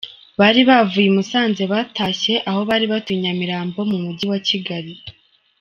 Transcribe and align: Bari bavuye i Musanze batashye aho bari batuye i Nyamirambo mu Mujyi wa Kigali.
Bari 0.39 0.61
bavuye 0.69 1.07
i 1.09 1.15
Musanze 1.15 1.63
batashye 1.71 2.33
aho 2.49 2.59
bari 2.69 2.85
batuye 2.91 3.15
i 3.17 3.21
Nyamirambo 3.23 3.79
mu 3.91 3.97
Mujyi 4.03 4.25
wa 4.31 4.39
Kigali. 4.47 4.93